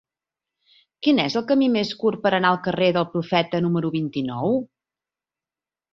[1.07, 4.59] Quin és el camí més curt per anar al carrer del Profeta número vint-i-nou?